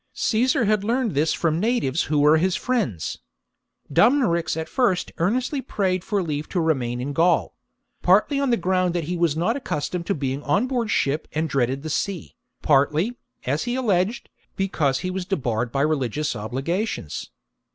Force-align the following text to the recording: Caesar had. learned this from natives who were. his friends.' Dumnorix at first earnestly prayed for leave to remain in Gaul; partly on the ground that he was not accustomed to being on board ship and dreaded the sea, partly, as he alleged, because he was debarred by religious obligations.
Caesar 0.15 0.65
had. 0.65 0.83
learned 0.83 1.13
this 1.13 1.31
from 1.31 1.59
natives 1.59 2.01
who 2.05 2.17
were. 2.17 2.37
his 2.37 2.55
friends.' 2.55 3.19
Dumnorix 3.93 4.57
at 4.57 4.67
first 4.67 5.11
earnestly 5.19 5.61
prayed 5.61 6.03
for 6.03 6.23
leave 6.23 6.49
to 6.49 6.59
remain 6.59 6.99
in 6.99 7.13
Gaul; 7.13 7.55
partly 8.01 8.39
on 8.39 8.49
the 8.49 8.57
ground 8.57 8.95
that 8.95 9.03
he 9.03 9.15
was 9.15 9.37
not 9.37 9.55
accustomed 9.55 10.07
to 10.07 10.15
being 10.15 10.41
on 10.41 10.65
board 10.65 10.89
ship 10.89 11.27
and 11.33 11.47
dreaded 11.47 11.83
the 11.83 11.89
sea, 11.91 12.35
partly, 12.63 13.15
as 13.45 13.65
he 13.65 13.75
alleged, 13.75 14.29
because 14.55 15.01
he 15.01 15.11
was 15.11 15.23
debarred 15.23 15.71
by 15.71 15.81
religious 15.81 16.35
obligations. 16.35 17.29